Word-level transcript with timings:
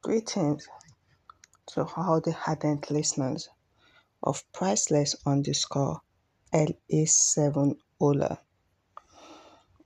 Greetings 0.00 0.66
to 1.66 1.86
all 1.98 2.22
the 2.22 2.34
ardent 2.46 2.90
listeners 2.90 3.50
of 4.22 4.42
Priceless 4.54 5.14
underscore 5.26 6.00
LA7 6.54 7.76
Ola. 8.00 8.40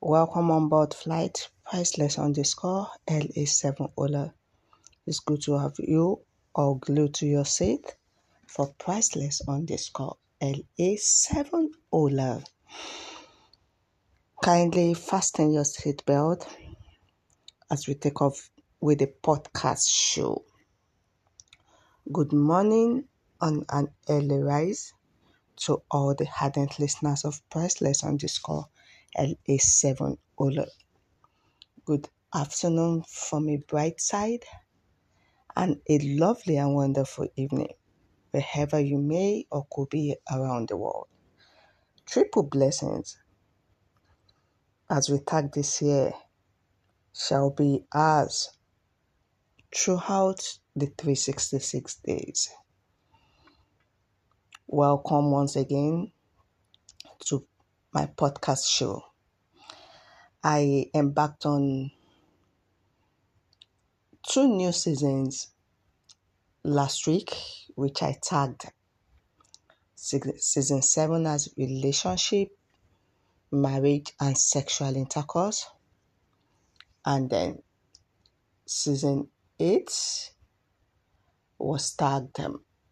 Welcome 0.01 0.53
on 0.53 0.69
board 0.69 0.95
flight 0.95 1.49
Priceless 1.69 2.21
underscore 2.21 2.87
LA7 3.09 3.91
Ola. 3.97 4.33
It's 5.09 5.19
good 5.19 5.43
to 5.43 5.59
have 5.59 5.75
you 5.81 6.21
all 6.55 6.77
glued 6.77 7.15
to 7.15 7.27
your 7.27 7.45
seat 7.45 7.97
for 8.47 8.73
Priceless 8.79 9.43
underscore 9.49 10.19
LA7 10.41 11.67
Ola. 11.91 12.45
Kindly 14.41 14.95
fasten 14.95 15.53
your 15.53 15.65
seatbelt 15.65 16.47
as 17.73 17.89
we 17.89 17.95
take 17.95 18.23
off 18.23 18.51
with 18.81 18.99
the 19.01 19.13
podcast 19.23 19.89
show. 19.91 20.43
Good 22.11 22.33
morning 22.33 23.05
on 23.41 23.67
an 23.69 23.89
early 24.09 24.39
rise 24.39 24.95
to 25.65 25.83
all 25.91 26.15
the 26.15 26.27
ardent 26.41 26.79
listeners 26.79 27.25
of 27.27 27.43
Priceless 27.51 28.03
underscore 28.03 28.69
LA7 29.19 30.17
Ola. 30.39 30.67
Good 31.85 32.09
afternoon 32.35 33.05
from 33.07 33.51
a 33.51 33.59
bright 33.59 34.01
side 34.01 34.45
and 35.55 35.81
a 35.89 35.99
lovely 35.99 36.57
and 36.57 36.75
wonderful 36.75 37.29
evening 37.37 37.75
wherever 38.31 38.81
you 38.81 38.97
may 38.97 39.47
or 39.51 39.67
could 39.71 39.91
be 39.91 40.17
around 40.33 40.69
the 40.69 40.77
world. 40.79 41.09
Triple 42.07 42.45
blessings 42.45 43.19
as 44.89 45.11
we 45.11 45.19
tag 45.19 45.53
this 45.53 45.83
year 45.83 46.13
shall 47.13 47.51
be 47.51 47.85
ours 47.93 48.51
throughout 49.75 50.59
the 50.75 50.87
366 50.87 51.97
days. 51.97 52.51
Welcome 54.67 55.31
once 55.31 55.57
again 55.57 56.13
to 57.27 57.47
my 57.93 58.07
podcast 58.07 58.69
show. 58.69 59.03
I 60.43 60.91
embarked 60.95 61.47
on 61.47 61.91
two 64.27 64.49
new 64.49 64.73
seasons 64.73 65.49
last 66.65 67.07
week, 67.07 67.35
which 67.75 68.03
I 68.03 68.17
tagged 68.23 68.67
season 69.95 70.83
7 70.83 71.27
as 71.27 71.49
relationship, 71.57 72.57
marriage, 73.53 74.13
and 74.21 74.37
sexual 74.37 74.97
intercourse. 74.97 75.67
And 77.05 77.29
then 77.29 77.63
season 78.67 79.29
8 79.61 80.33
was 81.59 81.93
tagged 81.95 82.39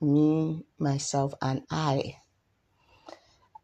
me, 0.03 0.67
myself, 0.79 1.33
and 1.41 1.63
I. 1.71 2.17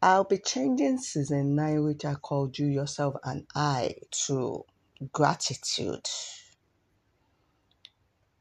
I'll 0.01 0.23
be 0.23 0.39
changing 0.39 0.97
season 0.97 1.55
9, 1.55 1.83
which 1.83 2.03
I 2.05 2.15
called 2.15 2.57
You, 2.57 2.65
Yourself, 2.65 3.13
and 3.23 3.45
I, 3.53 3.95
to 4.25 4.65
gratitude. 5.13 6.07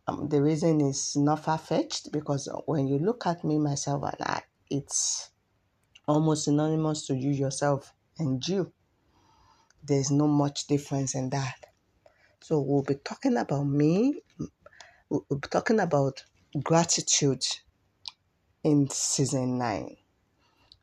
Um, 0.08 0.30
the 0.30 0.42
reason 0.42 0.80
is 0.80 1.14
not 1.14 1.44
far 1.44 1.58
fetched 1.58 2.10
because 2.10 2.48
when 2.64 2.88
you 2.88 2.98
look 2.98 3.26
at 3.26 3.44
me, 3.44 3.58
myself, 3.58 4.02
and 4.04 4.16
I, 4.20 4.42
it's 4.70 5.30
almost 6.08 6.44
synonymous 6.44 7.06
to 7.08 7.14
you, 7.14 7.32
yourself, 7.32 7.92
and 8.18 8.46
you. 8.48 8.72
There's 9.82 10.10
no 10.10 10.26
much 10.26 10.66
difference 10.66 11.14
in 11.14 11.28
that. 11.30 11.56
So 12.44 12.60
we'll 12.60 12.82
be 12.82 12.96
talking 12.96 13.38
about 13.38 13.64
me, 13.64 14.20
we'll 15.08 15.24
be 15.30 15.48
talking 15.48 15.80
about 15.80 16.22
gratitude 16.62 17.42
in 18.62 18.90
season 18.90 19.56
9. 19.56 19.96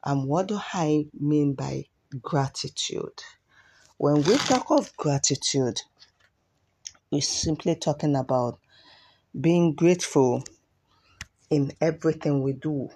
And 0.03 0.27
what 0.27 0.47
do 0.47 0.59
I 0.73 1.05
mean 1.13 1.53
by 1.53 1.85
gratitude? 2.19 3.21
When 3.97 4.15
we 4.23 4.37
talk 4.37 4.71
of 4.71 4.97
gratitude, 4.97 5.79
we're 7.11 7.21
simply 7.21 7.75
talking 7.75 8.15
about 8.15 8.57
being 9.39 9.75
grateful 9.75 10.43
in 11.51 11.73
everything 11.79 12.41
we 12.41 12.53
do 12.53 12.89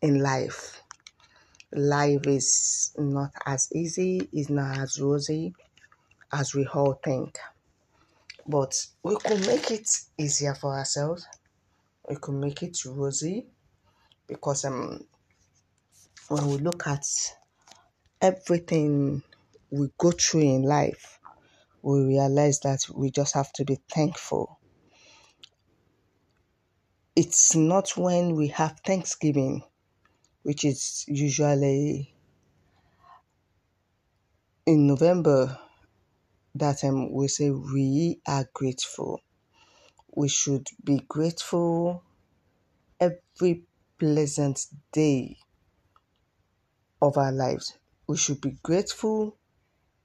in 0.00 0.20
life. 0.20 0.80
Life 1.72 2.28
is 2.28 2.92
not 2.96 3.32
as 3.44 3.68
easy, 3.74 4.28
is 4.32 4.48
not 4.48 4.78
as 4.78 5.00
rosy 5.00 5.56
as 6.32 6.54
we 6.54 6.68
all 6.68 7.00
think. 7.04 7.36
But 8.46 8.74
we 9.02 9.16
could 9.16 9.46
make 9.46 9.70
it 9.70 9.88
easier 10.18 10.54
for 10.54 10.74
ourselves. 10.74 11.26
We 12.08 12.16
could 12.16 12.34
make 12.36 12.62
it 12.62 12.84
rosy 12.86 13.48
because 14.28 14.64
um, 14.64 15.06
when 16.28 16.46
we 16.48 16.58
look 16.58 16.86
at 16.86 17.06
everything 18.20 19.22
we 19.70 19.88
go 19.98 20.10
through 20.10 20.40
in 20.42 20.62
life, 20.62 21.20
we 21.82 22.02
realize 22.04 22.60
that 22.60 22.80
we 22.94 23.10
just 23.10 23.34
have 23.34 23.52
to 23.54 23.64
be 23.64 23.78
thankful. 23.90 24.60
It's 27.16 27.54
not 27.56 27.96
when 27.96 28.36
we 28.36 28.48
have 28.48 28.80
Thanksgiving, 28.86 29.62
which 30.42 30.64
is 30.64 31.04
usually 31.08 32.14
in 34.66 34.86
November, 34.86 35.58
that 36.56 36.84
um, 36.84 37.12
we 37.12 37.28
say 37.28 37.50
we 37.50 38.20
are 38.28 38.46
grateful. 38.54 39.20
We 40.16 40.28
should 40.28 40.68
be 40.84 41.02
grateful 41.08 42.04
every 43.00 43.64
pleasant 43.98 44.60
day 44.92 45.38
of 47.02 47.18
our 47.18 47.32
lives. 47.32 47.78
We 48.08 48.16
should 48.18 48.40
be 48.40 48.58
grateful 48.62 49.38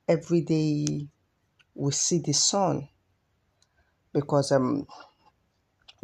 every 0.08 0.42
day 0.42 1.08
we 1.76 1.92
see 1.94 2.20
the 2.26 2.34
sun 2.34 2.90
because 4.14 4.52
um, 4.52 4.88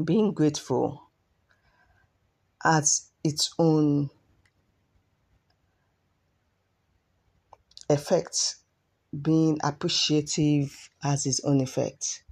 being 0.03 0.33
grateful 0.33 1.11
has 2.63 3.09
its 3.23 3.53
own 3.59 4.09
effects. 7.89 8.57
Being 9.21 9.59
appreciative 9.63 10.89
has 11.01 11.25
its 11.25 11.41
own 11.45 11.61
effect. 11.61 12.23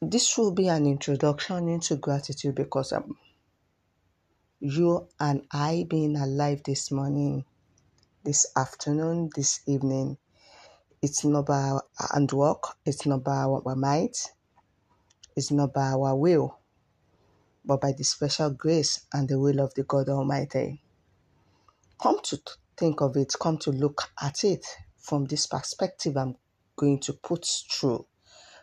This 0.00 0.38
will 0.38 0.52
be 0.52 0.68
an 0.68 0.86
introduction 0.86 1.68
into 1.68 1.96
gratitude 1.96 2.54
because 2.54 2.92
um, 2.92 3.16
you 4.60 5.08
and 5.20 5.46
I 5.52 5.86
being 5.88 6.16
alive 6.16 6.62
this 6.64 6.90
morning, 6.92 7.44
this 8.24 8.46
afternoon, 8.56 9.30
this 9.36 9.60
evening, 9.66 10.18
it's 11.02 11.24
not 11.24 11.46
by 11.46 11.60
our 11.70 11.82
handwork, 12.12 12.76
it's 12.86 13.04
not 13.06 13.24
by 13.24 13.36
our 13.36 13.62
might, 13.76 14.16
it's 15.36 15.50
not 15.50 15.74
by 15.74 15.88
our 15.92 16.16
will, 16.16 16.58
but 17.64 17.80
by 17.80 17.92
the 17.92 18.04
special 18.04 18.50
grace 18.50 19.06
and 19.12 19.28
the 19.28 19.38
will 19.38 19.60
of 19.60 19.74
the 19.74 19.82
God 19.82 20.08
Almighty. 20.08 20.82
Come 22.00 22.20
to 22.24 22.40
think 22.76 23.00
of 23.00 23.16
it, 23.16 23.34
come 23.40 23.58
to 23.58 23.70
look 23.70 24.02
at 24.22 24.44
it 24.44 24.66
from 25.04 25.26
this 25.26 25.46
perspective 25.46 26.16
I'm 26.16 26.34
going 26.76 26.98
to 27.00 27.12
put 27.12 27.46
through, 27.70 28.06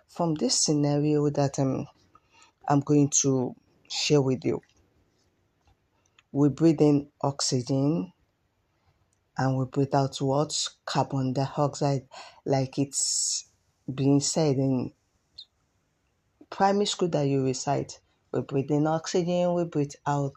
from 0.07 0.34
this 0.34 0.56
scenario 0.66 1.29
that 1.29 1.59
um, 1.59 1.85
I'm 2.68 2.79
going 2.79 3.12
to 3.22 3.56
share 3.88 4.22
with 4.22 4.44
you. 4.44 4.62
We 6.31 6.50
breathe 6.50 6.81
in 6.81 7.09
oxygen 7.22 8.12
and 9.38 9.57
we 9.57 9.66
breathe 9.66 9.94
out 9.94 10.18
what? 10.19 10.68
Carbon 10.84 11.34
dioxide, 11.34 12.07
like 12.44 12.80
it's 12.80 13.47
being 13.94 14.19
said 14.19 14.56
in 14.56 14.94
primary 16.50 16.86
school 16.88 17.10
that 17.10 17.27
you 17.27 17.44
recite. 17.44 18.00
We 18.31 18.42
breathe 18.42 18.71
in 18.71 18.88
oxygen, 18.88 19.54
we 19.54 19.66
breathe 19.66 19.94
out 20.07 20.33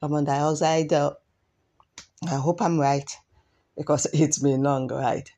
carbon 0.00 0.24
dioxide. 0.24 0.92
Uh, 0.92 1.14
I 2.28 2.36
hope 2.36 2.62
I'm 2.62 2.78
right 2.78 3.10
because 3.80 4.06
it's 4.12 4.38
been 4.40 4.62
long, 4.62 4.88
right? 4.88 5.32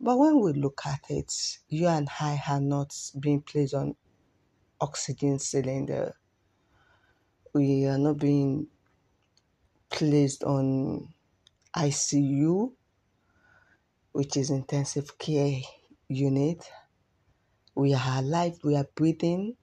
But 0.00 0.16
when 0.18 0.40
we 0.40 0.54
look 0.54 0.80
at 0.86 1.00
it, 1.10 1.30
you 1.68 1.88
and 1.88 2.08
I 2.18 2.40
are 2.48 2.58
not 2.58 2.96
being 3.20 3.42
placed 3.42 3.74
on 3.74 3.96
oxygen 4.80 5.38
cylinder. 5.38 6.14
We 7.52 7.84
are 7.84 7.98
not 7.98 8.16
being 8.16 8.68
placed 9.90 10.42
on 10.42 11.12
ICU, 11.76 12.72
which 14.12 14.38
is 14.38 14.48
intensive 14.48 15.18
care 15.18 15.60
unit. 16.08 16.64
We 17.74 17.92
are 17.92 18.20
alive, 18.20 18.58
we 18.64 18.74
are 18.76 18.86
breathing, 18.94 19.58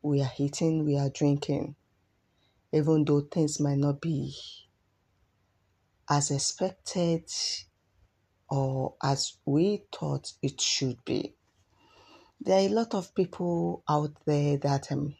we 0.00 0.22
are 0.22 0.32
eating, 0.38 0.86
we 0.86 0.96
are 0.96 1.10
drinking, 1.10 1.76
even 2.72 3.04
though 3.04 3.20
things 3.20 3.60
might 3.60 3.76
not 3.78 4.00
be 4.00 4.34
as 6.12 6.30
expected 6.30 7.24
or 8.50 8.94
as 9.02 9.38
we 9.46 9.82
thought 9.90 10.30
it 10.42 10.60
should 10.60 11.02
be. 11.06 11.34
There 12.38 12.58
are 12.58 12.66
a 12.66 12.68
lot 12.68 12.94
of 12.94 13.14
people 13.14 13.82
out 13.88 14.12
there 14.26 14.58
that 14.58 14.92
um, 14.92 15.14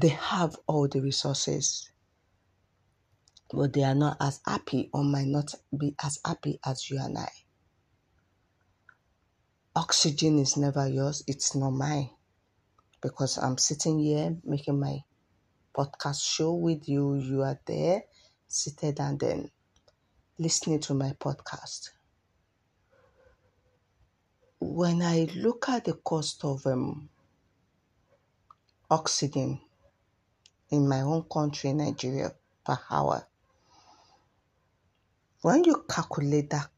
they 0.00 0.08
have 0.08 0.56
all 0.66 0.88
the 0.88 1.02
resources, 1.02 1.90
but 3.52 3.74
they 3.74 3.84
are 3.84 3.94
not 3.94 4.16
as 4.18 4.40
happy 4.46 4.88
or 4.94 5.04
might 5.04 5.26
not 5.26 5.54
be 5.78 5.94
as 6.02 6.18
happy 6.24 6.58
as 6.64 6.88
you 6.88 6.98
and 6.98 7.18
I. 7.18 7.28
Oxygen 9.76 10.38
is 10.38 10.56
never 10.56 10.88
yours, 10.88 11.22
it's 11.26 11.54
not 11.54 11.72
mine. 11.72 12.08
Because 13.02 13.36
I'm 13.36 13.58
sitting 13.58 13.98
here 13.98 14.38
making 14.42 14.80
my 14.80 15.00
podcast 15.76 16.22
show 16.22 16.54
with 16.54 16.88
you. 16.88 17.16
You 17.16 17.42
are 17.42 17.60
there, 17.66 18.04
seated 18.54 19.00
and 19.00 19.18
then 19.18 19.50
listening 20.38 20.78
to 20.78 20.94
my 20.94 21.10
podcast. 21.18 21.90
When 24.60 25.02
I 25.02 25.28
look 25.34 25.68
at 25.68 25.84
the 25.84 25.94
cost 25.94 26.44
of 26.44 26.64
um, 26.66 27.08
oxygen 28.88 29.60
in 30.70 30.88
my 30.88 31.00
own 31.00 31.24
country, 31.24 31.72
Nigeria, 31.72 32.32
per 32.64 32.78
hour, 32.90 33.26
when 35.42 35.64
you 35.64 35.84
calculate 35.88 36.50
that 36.50 36.68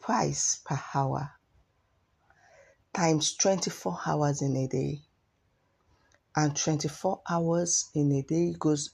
price 0.00 0.60
per 0.64 0.80
hour 0.94 1.30
times 2.92 3.36
24 3.36 4.00
hours 4.04 4.42
in 4.42 4.56
a 4.56 4.66
day, 4.66 5.00
and 6.34 6.56
24 6.56 7.20
hours 7.30 7.90
in 7.94 8.12
a 8.12 8.22
day 8.22 8.54
goes 8.58 8.90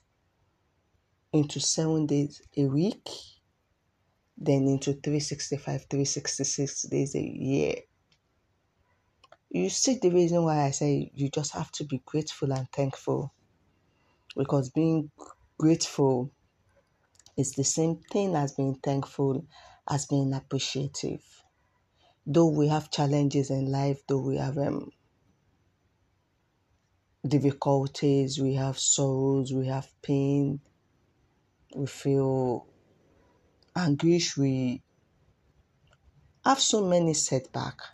into 1.35 1.61
seven 1.61 2.07
days 2.07 2.43
a 2.59 2.65
week, 2.67 3.09
then 4.39 4.69
into 4.69 4.95
365, 4.95 5.87
366 5.91 6.83
days 6.85 7.17
a 7.17 7.23
year. 7.23 7.75
You 9.51 9.71
see 9.71 9.99
the 10.03 10.11
reason 10.11 10.45
why 10.45 10.65
I 10.65 10.73
say 10.73 11.11
you 11.15 11.31
just 11.31 11.55
have 11.55 11.73
to 11.73 11.85
be 11.85 12.03
grateful 12.07 12.53
and 12.53 12.71
thankful. 12.73 13.35
Because 14.37 14.71
being 14.71 15.11
grateful 15.59 16.33
is 17.39 17.53
the 17.53 17.65
same 17.65 17.99
thing 18.13 18.37
as 18.37 18.55
being 18.55 18.77
thankful, 18.83 19.47
as 19.91 20.07
being 20.07 20.35
appreciative. 20.35 21.23
Though 22.27 22.49
we 22.49 22.69
have 22.69 22.91
challenges 22.91 23.51
in 23.51 23.73
life, 23.73 24.01
though 24.09 24.21
we 24.21 24.37
have 24.39 24.59
um, 24.59 24.91
difficulties, 27.27 28.41
we 28.41 28.55
have 28.55 28.79
sorrows, 28.79 29.53
we 29.53 29.69
have 29.69 29.89
pain, 30.03 30.61
we 31.75 31.87
feel 31.87 32.67
anguish, 33.77 34.37
we 34.37 34.83
have 36.45 36.61
so 36.61 36.81
many 36.87 37.13
setbacks. 37.13 37.89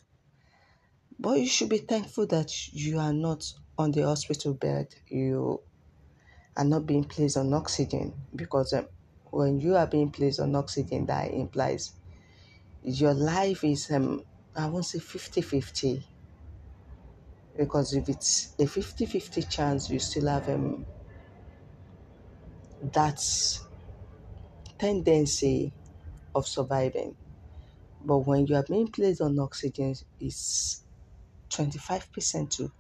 But 1.20 1.38
you 1.38 1.46
should 1.46 1.68
be 1.68 1.78
thankful 1.78 2.26
that 2.26 2.66
you 2.72 2.98
are 2.98 3.12
not 3.12 3.44
on 3.78 3.92
the 3.92 4.02
hospital 4.02 4.54
bed. 4.54 4.96
You 5.06 5.62
are 6.56 6.64
not 6.64 6.86
being 6.86 7.04
placed 7.04 7.36
on 7.38 7.52
oxygen 7.54 8.26
because 8.36 8.72
um, 8.74 8.88
when 9.30 9.60
you 9.60 9.76
are 9.76 9.86
being 9.88 10.12
placed 10.12 10.40
on 10.40 10.54
oxygen, 10.56 11.06
that 11.06 11.32
implies 11.32 11.94
your 12.82 13.14
life 13.14 13.64
is, 13.64 13.90
um, 13.90 14.24
I 14.56 14.66
won't 14.68 14.86
say 14.86 15.00
50 15.00 15.42
50 15.42 16.06
because 17.56 17.92
if 17.94 18.08
it's 18.08 18.54
a 18.58 18.66
50 18.66 19.06
50 19.06 19.42
chance, 19.42 19.88
you 19.88 19.98
still 20.00 20.26
have 20.26 20.48
um, 20.48 20.86
that 22.80 23.20
tendency 24.80 25.74
of 26.34 26.48
surviving. 26.48 27.16
But 28.00 28.20
when 28.20 28.46
you 28.46 28.56
are 28.56 28.64
being 28.68 28.88
placed 28.92 29.20
on 29.22 29.38
oxygen, 29.40 29.94
it's 30.20 30.84
25% 31.54 32.50
to 32.56 32.70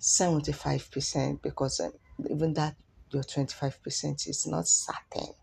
75% 0.00 1.42
because 1.42 1.80
um, 1.80 1.92
even 2.30 2.54
that 2.54 2.76
your 3.12 3.24
25% 3.24 4.28
is 4.28 4.46
not 4.48 4.66
certain. 4.68 5.34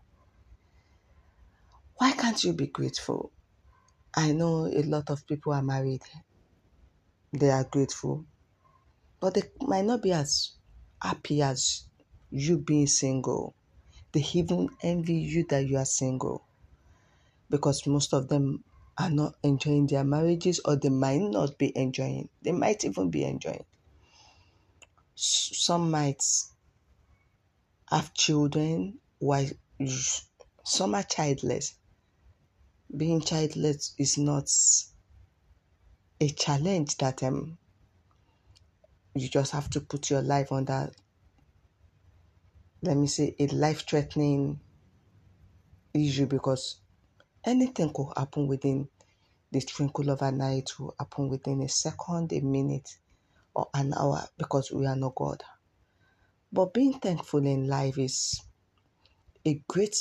Why 1.96 2.12
can't 2.12 2.42
you 2.44 2.54
be 2.54 2.68
grateful? 2.68 3.32
I 4.16 4.32
know 4.32 4.66
a 4.66 4.82
lot 4.84 5.10
of 5.10 5.26
people 5.26 5.52
are 5.54 5.62
married, 5.62 6.02
they 7.32 7.50
are 7.50 7.64
grateful, 7.70 8.26
but 9.20 9.34
they 9.34 9.42
might 9.62 9.84
not 9.86 10.02
be 10.02 10.12
as 10.12 10.52
happy 11.02 11.42
as 11.42 11.86
you 12.30 12.58
being 12.58 12.88
single. 12.88 13.56
They 14.14 14.24
even 14.34 14.68
envy 14.80 15.14
you 15.14 15.44
that 15.48 15.66
you 15.66 15.76
are 15.76 15.84
single 15.84 16.44
because 17.50 17.84
most 17.84 18.14
of 18.14 18.28
them 18.28 18.62
are 18.96 19.10
not 19.10 19.34
enjoying 19.42 19.88
their 19.88 20.04
marriages 20.04 20.60
or 20.64 20.76
they 20.76 20.88
might 20.88 21.18
not 21.18 21.58
be 21.58 21.76
enjoying. 21.76 22.28
They 22.40 22.52
might 22.52 22.84
even 22.84 23.10
be 23.10 23.24
enjoying. 23.24 23.64
Some 25.16 25.90
might 25.90 26.22
have 27.90 28.14
children 28.14 29.00
while 29.18 29.48
some 30.64 30.94
are 30.94 31.02
childless. 31.02 31.74
Being 32.96 33.20
childless 33.20 33.94
is 33.98 34.16
not 34.16 34.48
a 36.20 36.28
challenge 36.28 36.96
that 36.98 37.20
um 37.24 37.58
you 39.16 39.28
just 39.28 39.50
have 39.50 39.68
to 39.70 39.80
put 39.80 40.08
your 40.08 40.22
life 40.22 40.52
under 40.52 40.92
let 42.84 42.96
me 42.98 43.06
say 43.06 43.34
a 43.38 43.46
life 43.48 43.86
threatening 43.88 44.60
issue 45.94 46.26
because 46.26 46.80
anything 47.46 47.90
could 47.94 48.12
happen 48.16 48.46
within 48.46 48.88
the 49.52 49.60
twinkle 49.60 50.10
of 50.10 50.20
an 50.20 50.40
eye 50.42 50.56
it 50.56 50.70
will 50.78 50.94
happen 50.98 51.28
within 51.28 51.62
a 51.62 51.68
second, 51.68 52.32
a 52.32 52.40
minute, 52.40 52.98
or 53.54 53.68
an 53.72 53.94
hour 53.94 54.22
because 54.36 54.70
we 54.70 54.84
are 54.84 54.96
not 54.96 55.14
God. 55.14 55.42
But 56.52 56.74
being 56.74 56.94
thankful 56.94 57.46
in 57.46 57.68
life 57.68 57.96
is 57.98 58.40
a 59.46 59.62
great 59.66 59.96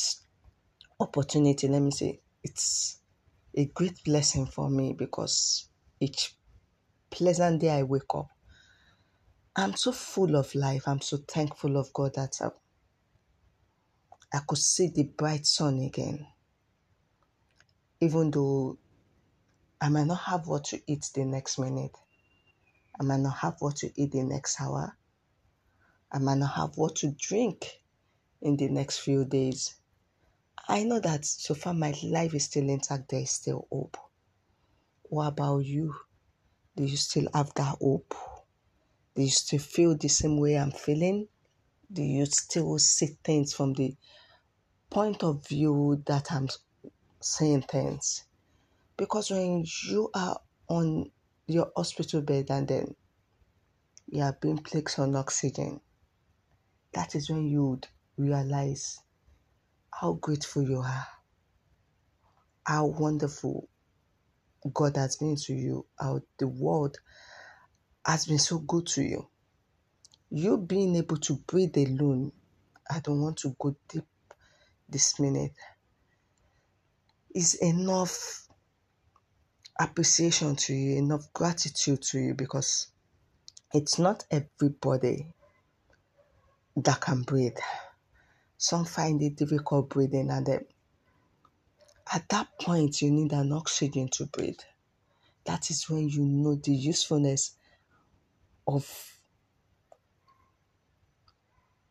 opportunity. 0.99 1.67
Let 1.67 1.81
me 1.81 1.91
say 1.91 2.19
it's 2.43 2.99
a 3.55 3.65
great 3.65 4.03
blessing 4.03 4.45
for 4.47 4.69
me 4.69 4.93
because 4.93 5.69
each 5.99 6.35
pleasant 7.09 7.61
day 7.61 7.69
I 7.69 7.83
wake 7.83 8.13
up, 8.13 8.27
I'm 9.55 9.75
so 9.75 9.91
full 9.91 10.35
of 10.35 10.53
life. 10.55 10.87
I'm 10.87 11.01
so 11.01 11.17
thankful 11.27 11.77
of 11.77 11.93
God 11.93 12.15
that 12.15 12.41
I, 14.33 14.39
could 14.47 14.57
see 14.57 14.87
the 14.87 15.03
bright 15.03 15.45
sun 15.45 15.79
again. 15.79 16.25
Even 18.01 18.31
though 18.31 18.77
I 19.79 19.89
might 19.89 20.07
not 20.07 20.21
have 20.21 20.47
what 20.47 20.65
to 20.65 20.81
eat 20.87 21.09
the 21.13 21.23
next 21.25 21.59
minute, 21.59 21.95
I 22.99 23.03
might 23.03 23.19
not 23.19 23.37
have 23.37 23.57
what 23.59 23.77
to 23.77 23.91
eat 23.95 24.11
the 24.11 24.23
next 24.23 24.59
hour, 24.59 24.97
I 26.11 26.19
might 26.19 26.37
not 26.37 26.53
have 26.53 26.77
what 26.77 26.95
to 26.97 27.11
drink 27.11 27.81
in 28.41 28.57
the 28.57 28.69
next 28.69 28.99
few 28.99 29.25
days. 29.25 29.75
I 30.67 30.83
know 30.83 30.99
that 30.99 31.25
so 31.25 31.53
far 31.53 31.73
my 31.73 31.93
life 32.03 32.33
is 32.33 32.45
still 32.45 32.69
intact, 32.69 33.09
there 33.09 33.21
is 33.21 33.31
still 33.31 33.67
hope. 33.71 33.97
What 35.03 35.27
about 35.27 35.65
you? 35.65 35.93
Do 36.75 36.85
you 36.85 36.97
still 36.97 37.27
have 37.33 37.53
that 37.55 37.77
hope? 37.79 38.15
Do 39.15 39.21
you 39.21 39.29
still 39.29 39.59
feel 39.59 39.95
the 39.95 40.07
same 40.07 40.39
way 40.39 40.57
I'm 40.57 40.71
feeling? 40.71 41.27
Do 41.91 42.01
you 42.01 42.25
still 42.25 42.79
see 42.79 43.17
things 43.23 43.53
from 43.53 43.73
the 43.73 43.95
point 44.93 45.23
of 45.23 45.45
view 45.47 46.03
that 46.05 46.31
I'm 46.31 46.47
saying 47.19 47.63
things? 47.63 48.25
Because 48.95 49.31
when 49.31 49.65
you 49.89 50.09
are 50.13 50.39
on 50.69 51.11
your 51.47 51.71
hospital 51.75 52.21
bed 52.21 52.45
and 52.49 52.67
then 52.67 52.95
you 54.07 54.21
are 54.21 54.37
being 54.39 54.59
placed 54.59 54.99
on 54.99 55.15
oxygen, 55.15 55.81
that 56.93 57.15
is 57.15 57.29
when 57.29 57.47
you 57.47 57.65
would 57.65 57.87
realize 58.17 58.99
how 59.91 60.13
grateful 60.13 60.61
you 60.61 60.77
are, 60.77 61.07
how 62.65 62.85
wonderful 62.85 63.67
God 64.71 64.95
has 64.97 65.15
been 65.15 65.35
to 65.35 65.53
you, 65.53 65.87
how 65.99 66.21
the 66.37 66.47
world 66.47 66.97
has 68.05 68.27
been 68.27 68.37
so 68.39 68.59
good 68.59 68.85
to 68.87 69.01
you. 69.01 69.27
You 70.29 70.57
being 70.57 70.95
able 70.95 71.17
to 71.17 71.35
breathe 71.47 71.77
alone, 71.77 72.31
I 72.89 72.99
don't 72.99 73.21
want 73.21 73.37
to 73.37 73.55
go 73.59 73.75
deep 73.89 74.05
this 74.93 75.19
minute, 75.19 75.53
is 77.35 77.55
enough 77.55 78.47
appreciation 79.79 80.55
to 80.55 80.73
you, 80.73 80.97
enough 80.97 81.33
gratitude 81.33 82.01
to 82.03 82.19
you 82.19 82.35
because 82.35 82.87
it's 83.73 83.99
not 83.99 84.25
everybody 84.31 85.33
that 86.77 87.01
can 87.01 87.23
breathe. 87.23 87.57
Some 88.57 88.85
find 88.85 89.21
it 89.21 89.35
difficult 89.35 89.89
breathing, 89.89 90.31
and 90.31 90.45
then 90.45 90.65
at 92.13 92.29
that 92.29 92.47
point, 92.61 93.01
you 93.01 93.11
need 93.11 93.33
an 93.33 93.51
oxygen 93.53 94.09
to 94.13 94.25
breathe. 94.27 94.59
That 95.45 95.69
is 95.71 95.89
when 95.89 96.09
you 96.09 96.23
know 96.25 96.55
the 96.55 96.71
usefulness 96.73 97.57
of 98.67 98.87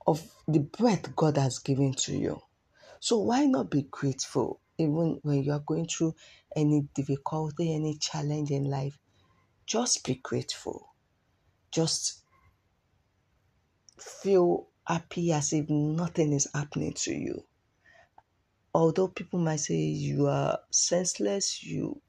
of 0.06 0.23
the 0.49 0.61
breath 0.61 1.14
God 1.16 1.37
has 1.37 1.59
given 1.61 1.94
to 1.94 2.16
you. 2.16 2.40
So 3.02 3.18
why 3.18 3.47
not 3.47 3.71
be 3.71 3.82
grateful 3.82 4.61
even 4.78 5.21
when 5.25 5.42
you 5.44 5.52
are 5.52 5.64
going 5.66 5.88
through 5.88 6.14
any 6.56 6.88
difficulty, 6.94 7.75
any 7.75 7.99
challenge 7.99 8.50
in 8.52 8.64
life? 8.64 8.99
just 9.66 10.04
be 10.04 10.16
grateful. 10.16 10.94
Just 11.71 12.23
feel 13.99 14.68
happy 14.87 15.32
as 15.32 15.52
if 15.54 15.68
nothing 15.71 16.32
is 16.35 16.49
happening 16.54 16.92
to 16.92 17.14
you. 17.14 17.44
Although 18.75 19.09
people 19.09 19.38
might 19.40 19.61
say 19.61 19.76
you 19.76 20.26
are 20.26 20.59
senseless, 20.71 21.62
you 21.62 22.02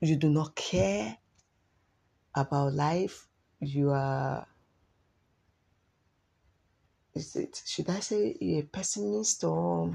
you 0.00 0.16
do 0.16 0.30
not 0.30 0.54
care 0.54 1.18
about 2.36 2.74
life, 2.74 3.26
you 3.60 3.90
are 3.90 4.46
is 7.14 7.36
it 7.36 7.62
should 7.64 7.88
I 7.90 8.00
say 8.00 8.36
a 8.40 8.62
pessimist 8.62 9.44
or 9.44 9.92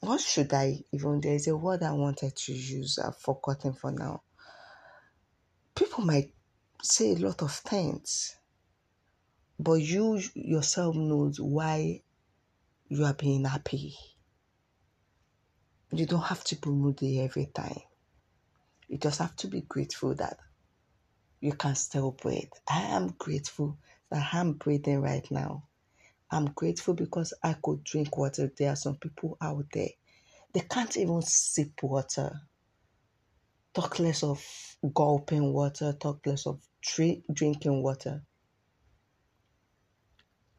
what 0.00 0.20
should 0.20 0.52
I 0.52 0.80
even 0.92 1.20
there's 1.20 1.46
a 1.48 1.56
word 1.56 1.82
I 1.82 1.92
wanted 1.92 2.36
to 2.36 2.52
use, 2.52 2.98
I've 2.98 3.16
forgotten 3.18 3.72
for 3.72 3.90
now. 3.90 4.22
People 5.74 6.04
might 6.04 6.32
say 6.82 7.12
a 7.12 7.16
lot 7.16 7.42
of 7.42 7.52
things, 7.52 8.36
but 9.58 9.74
you 9.74 10.20
yourself 10.34 10.96
knows 10.96 11.40
why 11.40 12.02
you 12.88 13.04
are 13.04 13.14
being 13.14 13.44
happy. 13.44 13.94
You 15.92 16.06
don't 16.06 16.22
have 16.22 16.44
to 16.44 16.56
be 16.56 16.70
moody 16.70 17.20
every 17.20 17.46
time. 17.46 17.80
You 18.88 18.98
just 18.98 19.18
have 19.18 19.36
to 19.36 19.48
be 19.48 19.62
grateful 19.62 20.14
that 20.16 20.38
you 21.40 21.52
can 21.52 21.74
still 21.74 22.12
breathe. 22.12 22.50
I 22.68 22.82
am 22.82 23.14
grateful 23.18 23.78
that 24.10 24.34
I'm 24.34 24.54
breathing 24.54 25.00
right 25.00 25.28
now. 25.30 25.64
I'm 26.30 26.46
grateful 26.46 26.94
because 26.94 27.32
I 27.42 27.54
could 27.62 27.84
drink 27.84 28.16
water. 28.16 28.50
There 28.56 28.70
are 28.70 28.76
some 28.76 28.96
people 28.96 29.36
out 29.40 29.66
there, 29.72 29.90
they 30.52 30.60
can't 30.60 30.96
even 30.96 31.22
sip 31.22 31.82
water. 31.82 32.40
Talk 33.74 33.98
less 33.98 34.22
of 34.22 34.44
gulping 34.94 35.52
water, 35.52 35.92
talk 35.92 36.26
less 36.26 36.46
of 36.46 36.60
drink, 36.80 37.24
drinking 37.32 37.82
water. 37.82 38.22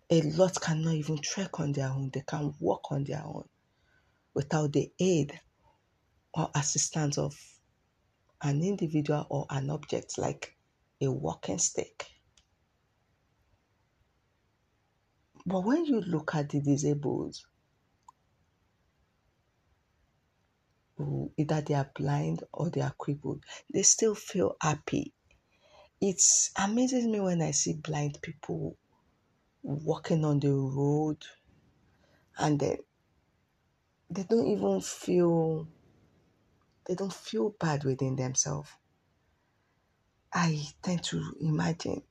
A 0.09 0.21
lot 0.21 0.59
cannot 0.61 0.95
even 0.95 1.17
trek 1.17 1.59
on 1.59 1.73
their 1.73 1.89
own, 1.89 2.11
they 2.13 2.23
can't 2.27 2.55
walk 2.59 2.91
on 2.91 3.03
their 3.03 3.23
own 3.25 3.45
without 4.33 4.71
the 4.73 4.91
aid 4.99 5.39
or 6.33 6.49
assistance 6.55 7.17
of 7.17 7.35
an 8.43 8.61
individual 8.61 9.25
or 9.29 9.45
an 9.49 9.69
object 9.69 10.17
like 10.17 10.55
a 11.01 11.11
walking 11.11 11.57
stick. 11.57 12.05
But 15.47 15.63
when 15.63 15.85
you 15.85 16.01
look 16.01 16.35
at 16.35 16.49
the 16.49 16.59
disabled, 16.59 17.37
mm, 20.99 21.31
either 21.37 21.61
they 21.61 21.73
are 21.73 21.89
blind 21.95 22.43
or 22.51 22.69
they 22.69 22.81
are 22.81 22.93
crippled, 22.97 23.45
they 23.73 23.83
still 23.83 24.13
feel 24.13 24.57
happy. 24.59 25.13
It 26.01 26.21
amazes 26.57 27.07
me 27.07 27.21
when 27.21 27.41
I 27.41 27.51
see 27.51 27.75
blind 27.75 28.19
people 28.21 28.77
walking 29.63 30.25
on 30.25 30.41
the 30.41 30.51
road 30.51 31.23
and 32.37 32.59
they, 32.59 32.79
they 34.09 34.23
don't 34.23 34.47
even 34.47 34.81
feel 34.81 35.69
they 36.85 36.95
don't 36.95 37.13
feel 37.13 37.51
bad 37.51 37.85
within 37.85 38.17
themselves. 38.17 38.69
I 40.33 40.67
tend 40.81 41.03
to 41.05 41.35
imagine 41.39 42.03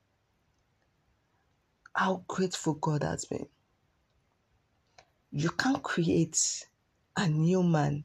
how 1.96 2.22
grateful 2.28 2.74
God 2.74 3.02
has 3.02 3.24
been. 3.24 3.46
You 5.32 5.48
can't 5.48 5.82
create 5.82 6.66
a 7.16 7.26
new 7.26 7.62
man 7.62 8.04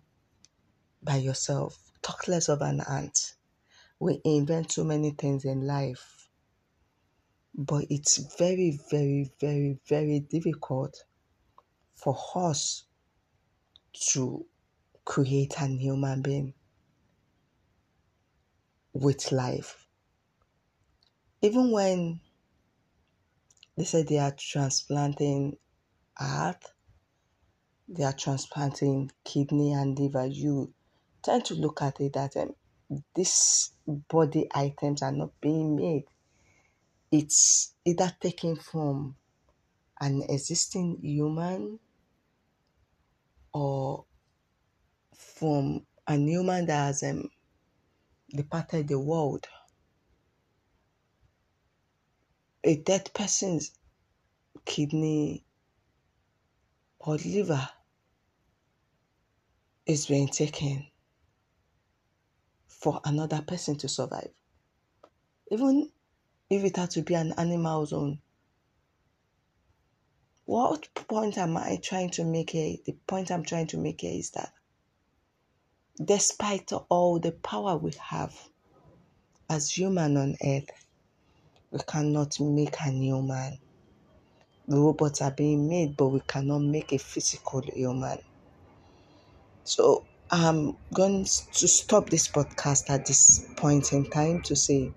by 1.03 1.17
yourself. 1.17 1.91
Talk 2.01 2.29
less 2.29 2.47
of 2.47 2.61
an 2.61 2.81
ant. 2.89 3.33
We 3.99 4.21
invent 4.23 4.71
so 4.71 4.85
many 4.85 5.11
things 5.11 5.43
in 5.43 5.67
life, 5.67 6.29
but 7.53 7.85
it's 7.89 8.17
very, 8.37 8.79
very, 8.89 9.29
very, 9.41 9.77
very 9.87 10.21
difficult 10.21 11.03
for 11.93 12.17
us 12.35 12.85
to 14.11 14.45
create 15.03 15.55
a 15.59 15.67
human 15.67 16.21
being 16.21 16.53
with 18.93 19.33
life. 19.33 19.85
Even 21.41 21.71
when 21.71 22.21
they 23.81 23.85
said 23.85 24.07
they 24.07 24.19
are 24.19 24.35
transplanting 24.37 25.57
heart, 26.15 26.63
they 27.87 28.03
are 28.03 28.13
transplanting 28.13 29.09
kidney 29.23 29.73
and 29.73 29.97
liver. 29.97 30.27
You 30.27 30.71
tend 31.23 31.45
to 31.45 31.55
look 31.55 31.81
at 31.81 31.99
it 31.99 32.13
that 32.13 32.37
um, 32.37 32.53
these 33.15 33.71
body 33.87 34.47
items 34.53 35.01
are 35.01 35.11
not 35.11 35.31
being 35.41 35.77
made. 35.77 36.03
It's 37.11 37.73
either 37.83 38.15
taken 38.21 38.55
from 38.55 39.15
an 39.99 40.21
existing 40.29 40.99
human 41.01 41.79
or 43.51 44.05
from 45.15 45.87
a 46.05 46.15
human 46.17 46.67
that 46.67 46.85
has 46.85 47.01
um, 47.01 47.31
departed 48.29 48.89
the 48.89 48.99
world 48.99 49.47
a 52.63 52.75
dead 52.75 53.09
person's 53.13 53.71
kidney 54.65 55.43
or 56.99 57.15
liver 57.15 57.67
is 59.85 60.05
being 60.05 60.27
taken 60.27 60.85
for 62.67 63.01
another 63.03 63.41
person 63.41 63.75
to 63.77 63.89
survive. 63.89 64.29
Even 65.51 65.89
if 66.49 66.63
it 66.63 66.75
had 66.75 66.91
to 66.91 67.01
be 67.01 67.13
an 67.13 67.33
animal's 67.37 67.93
own. 67.93 68.19
What 70.45 70.93
point 70.93 71.37
am 71.37 71.55
I 71.57 71.79
trying 71.81 72.09
to 72.11 72.25
make 72.25 72.49
here? 72.51 72.77
The 72.85 72.93
point 73.07 73.31
I'm 73.31 73.43
trying 73.43 73.67
to 73.67 73.77
make 73.77 74.01
here 74.01 74.19
is 74.19 74.31
that 74.31 74.51
despite 76.03 76.71
all 76.89 77.19
the 77.19 77.31
power 77.31 77.77
we 77.77 77.91
have 78.01 78.35
as 79.49 79.71
human 79.71 80.17
on 80.17 80.35
earth, 80.43 80.69
we 81.71 81.79
cannot 81.87 82.37
make 82.39 82.75
a 82.85 82.91
new 82.91 83.21
man. 83.21 83.57
Robots 84.67 85.21
are 85.21 85.31
being 85.31 85.67
made, 85.69 85.95
but 85.95 86.07
we 86.07 86.21
cannot 86.27 86.59
make 86.59 86.91
a 86.91 86.97
physical 86.99 87.61
human. 87.61 88.19
So 89.63 90.05
I'm 90.29 90.77
going 90.93 91.23
to 91.23 91.67
stop 91.67 92.09
this 92.09 92.27
podcast 92.27 92.89
at 92.89 93.05
this 93.05 93.45
point 93.55 93.93
in 93.93 94.09
time 94.09 94.41
to 94.43 94.55
say 94.55 94.91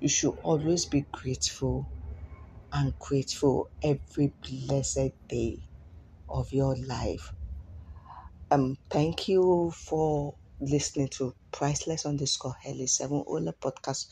you 0.00 0.08
should 0.08 0.36
always 0.42 0.86
be 0.86 1.06
grateful 1.12 1.86
and 2.72 2.98
grateful 2.98 3.68
every 3.82 4.34
blessed 4.48 5.12
day 5.28 5.58
of 6.28 6.52
your 6.52 6.76
life. 6.76 7.32
Um, 8.50 8.76
thank 8.90 9.28
you 9.28 9.72
for 9.74 10.34
listening 10.60 11.08
to 11.08 11.34
Priceless 11.52 12.06
underscore 12.06 12.56
Heli 12.62 12.86
7 12.86 13.22
Ola 13.26 13.52
podcast 13.52 14.06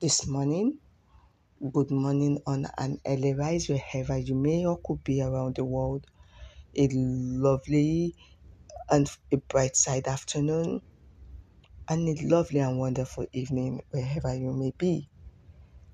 this 0.00 0.26
morning 0.26 0.78
good 1.72 1.90
morning 1.90 2.40
on 2.46 2.66
an 2.78 3.00
early 3.04 3.34
rise 3.34 3.68
wherever 3.68 4.16
you 4.16 4.34
may 4.34 4.64
or 4.64 4.78
could 4.84 5.02
be 5.02 5.20
around 5.20 5.56
the 5.56 5.64
world. 5.64 6.06
A 6.76 6.88
lovely 6.92 8.14
and 8.90 9.10
a 9.32 9.36
bright 9.38 9.76
side 9.76 10.06
afternoon 10.06 10.82
and 11.88 12.08
a 12.08 12.26
lovely 12.26 12.60
and 12.60 12.78
wonderful 12.78 13.26
evening 13.32 13.82
wherever 13.90 14.34
you 14.34 14.52
may 14.52 14.72
be. 14.78 15.10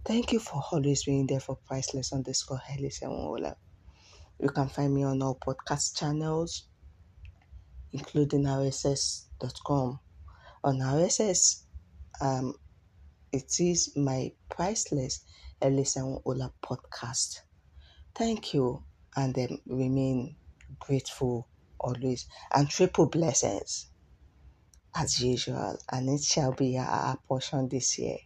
Thank 0.04 0.32
you 0.32 0.38
for 0.38 0.62
always 0.70 1.04
being 1.04 1.26
there 1.26 1.40
for 1.40 1.56
Priceless 1.56 2.12
underscore 2.12 2.60
Helis 2.68 3.00
and 3.00 3.56
You 4.38 4.48
can 4.50 4.68
find 4.68 4.94
me 4.94 5.04
on 5.04 5.22
all 5.22 5.36
podcast 5.36 5.96
channels, 5.96 6.64
including 7.92 8.44
RSS.com. 8.44 10.00
On 10.62 10.76
RSS, 10.82 11.64
um, 12.20 12.54
it 13.34 13.52
is 13.60 13.92
my 13.96 14.32
priceless 14.48 15.24
Elisa 15.60 16.00
Ola 16.24 16.52
podcast. 16.64 17.40
Thank 18.14 18.54
you 18.54 18.84
and 19.16 19.38
um, 19.38 19.60
remain 19.66 20.36
grateful 20.80 21.48
always 21.80 22.26
and 22.54 22.68
triple 22.70 23.08
blessings 23.08 23.90
as 24.96 25.20
usual 25.20 25.78
and 25.92 26.08
it 26.10 26.22
shall 26.22 26.52
be 26.52 26.78
our 26.78 27.18
portion 27.28 27.68
this 27.68 27.98
year. 27.98 28.18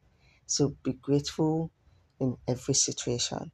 So 0.47 0.77
be 0.85 0.95
grateful 0.95 1.73
in 2.21 2.37
every 2.49 2.75
situation. 2.75 3.53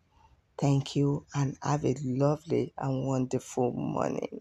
Thank 0.58 0.96
you 0.96 1.26
and 1.34 1.56
have 1.62 1.84
a 1.84 1.96
lovely 2.04 2.74
and 2.78 3.06
wonderful 3.06 3.72
morning. 3.72 4.40